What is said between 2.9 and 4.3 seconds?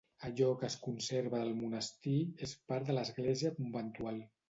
de l'església conventual.